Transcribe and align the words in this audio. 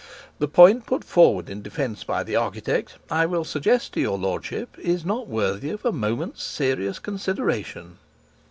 The 0.39 0.47
point 0.47 0.87
put 0.87 1.03
forward 1.03 1.47
in 1.47 1.61
defence 1.61 2.03
by 2.03 2.23
the 2.23 2.35
architect 2.35 2.95
I 3.11 3.27
will 3.27 3.43
suggest 3.43 3.93
to 3.93 4.01
your 4.01 4.17
lordship 4.17 4.75
is 4.79 5.05
not 5.05 5.27
worthy 5.27 5.69
of 5.69 5.85
a 5.85 5.91
moment's 5.91 6.41
serious 6.43 6.97
consideration." 6.97 7.99